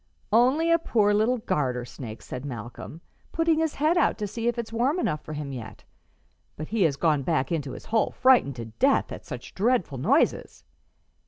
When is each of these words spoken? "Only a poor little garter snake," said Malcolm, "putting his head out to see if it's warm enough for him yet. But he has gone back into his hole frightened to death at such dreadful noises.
"Only 0.33 0.71
a 0.71 0.79
poor 0.79 1.13
little 1.13 1.37
garter 1.37 1.85
snake," 1.85 2.23
said 2.23 2.43
Malcolm, 2.43 3.01
"putting 3.31 3.59
his 3.59 3.75
head 3.75 3.99
out 3.99 4.17
to 4.17 4.25
see 4.25 4.47
if 4.47 4.57
it's 4.57 4.73
warm 4.73 4.97
enough 4.97 5.21
for 5.21 5.33
him 5.33 5.51
yet. 5.51 5.83
But 6.55 6.69
he 6.69 6.81
has 6.85 6.95
gone 6.95 7.21
back 7.21 7.51
into 7.51 7.73
his 7.73 7.85
hole 7.85 8.09
frightened 8.09 8.55
to 8.55 8.65
death 8.65 9.11
at 9.11 9.27
such 9.27 9.53
dreadful 9.53 9.99
noises. 9.99 10.63